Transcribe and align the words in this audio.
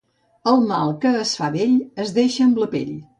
El 0.51 0.63
mal 0.71 0.93
que 1.03 1.11
es 1.19 1.33
fa 1.41 1.49
vell 1.57 1.75
es 2.05 2.15
deixa 2.17 2.47
amb 2.47 2.59
la 2.63 2.69
pell. 2.73 2.93